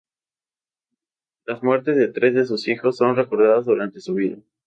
Las 1.45 1.61
muertes 1.61 1.95
de 1.95 2.07
tres 2.07 2.33
de 2.33 2.47
sus 2.47 2.67
hijos 2.67 2.97
son 2.97 3.15
recordadas 3.15 3.67
durante 3.67 4.01
su 4.01 4.15
vida. 4.15 4.37